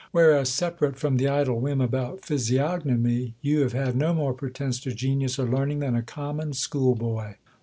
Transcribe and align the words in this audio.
Whereas^ 0.15 0.47
separate 0.47 0.95
from 0.95 1.17
the 1.17 1.27
idle 1.27 1.59
whim 1.59 1.79
about 1.79 2.25
physiognomy, 2.25 3.35
you 3.39 3.59
have 3.59 3.73
had 3.73 3.95
no 3.95 4.15
more 4.15 4.33
pretence 4.33 4.79
to 4.79 4.95
genius 4.95 5.37
or 5.37 5.45
learning 5.45 5.77
than 5.77 5.95
a 5.95 6.01
common 6.01 6.53
school 6.53 6.95
boy. 6.95 7.35